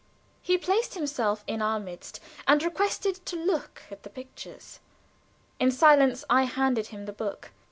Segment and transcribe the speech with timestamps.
[0.41, 4.79] He placed himself in our midst, and requested to look at the pictures.
[5.59, 7.51] In silence I handed him the book.